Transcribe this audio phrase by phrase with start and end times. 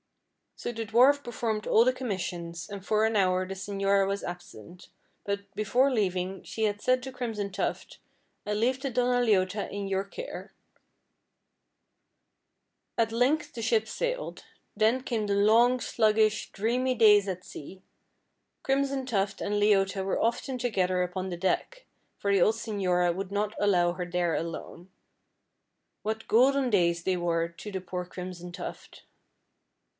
[0.55, 4.89] So the dwarf performed all the commissions, and for an hour the señora was absent;
[5.25, 7.99] but, before leaving, she had said to Crimson Tuft,
[8.45, 10.53] "I leave the Donna Leota in your care."
[12.97, 14.43] At length the ship sailed.
[14.75, 17.81] Then came the long, sluggish, dreamy days at sea.
[18.63, 21.85] Crimson Tuft and Leota were often together upon the deck,
[22.17, 24.89] for the old señora would not allow her there alone.
[26.03, 29.03] What golden days they were to the poor Crimson Tuft.